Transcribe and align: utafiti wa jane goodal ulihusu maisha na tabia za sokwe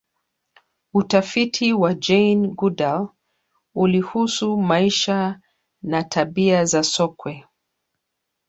utafiti 0.93 1.73
wa 1.73 1.93
jane 1.93 2.47
goodal 2.47 3.07
ulihusu 3.75 4.57
maisha 4.57 5.39
na 5.83 6.03
tabia 6.03 6.65
za 6.65 6.83
sokwe 6.83 7.45